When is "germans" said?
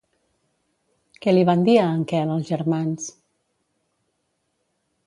2.55-3.07